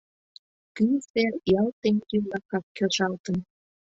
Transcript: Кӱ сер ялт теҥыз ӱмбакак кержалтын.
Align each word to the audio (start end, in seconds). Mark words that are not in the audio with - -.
Кӱ 0.75 0.87
сер 1.09 1.33
ялт 1.59 1.75
теҥыз 1.81 2.11
ӱмбакак 2.17 2.65
кержалтын. 2.75 3.37